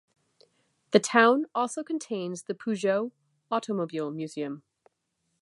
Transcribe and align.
The 0.93 0.99
town 0.99 1.45
also 1.53 1.83
contains 1.83 2.41
the 2.41 2.55
Peugeot 2.55 3.11
automobile 3.51 4.09
museum. 4.09 4.63